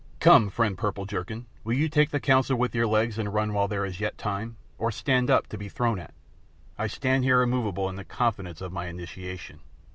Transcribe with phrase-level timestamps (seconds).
[0.19, 3.67] Come, friend Purple jerkin, will you take the council with your legs and run while
[3.67, 6.15] there is yet time, or stand up to be thrown at?"
[6.75, 9.59] "I stand here immoveable in the confidence of my initiation."